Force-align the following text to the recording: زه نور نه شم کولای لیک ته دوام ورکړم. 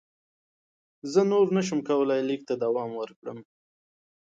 زه 1.11 1.21
نور 1.31 1.47
نه 1.55 1.61
شم 1.67 1.79
کولای 1.89 2.21
لیک 2.29 2.41
ته 2.49 2.53
دوام 2.63 2.91
ورکړم. 2.95 3.39